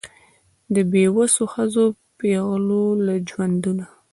[0.73, 1.85] د بېوسو ښځو
[2.19, 3.85] پېغلو له ژوندونه